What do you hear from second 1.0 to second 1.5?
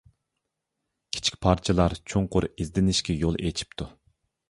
كىچىك